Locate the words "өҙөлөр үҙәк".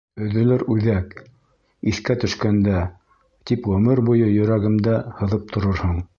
0.27-1.11